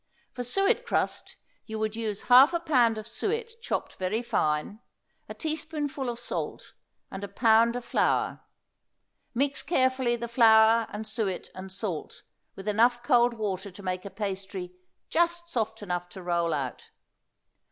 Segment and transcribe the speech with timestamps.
[0.31, 1.35] For suet crust
[1.67, 4.79] you would use half a pound of suet chopped very fine,
[5.29, 6.73] a teaspoonful of salt
[7.11, 8.41] and a pound of flour.
[9.35, 12.23] Mix carefully the flour and suet and salt
[12.55, 14.73] with enough cold water to make a pastry
[15.07, 16.89] just soft enough to roll out.